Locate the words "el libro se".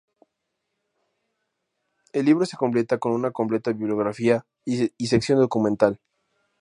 2.11-2.57